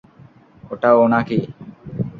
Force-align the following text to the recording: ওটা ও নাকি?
ওটা 0.71 0.89
ও 0.99 1.03
নাকি? 1.13 1.39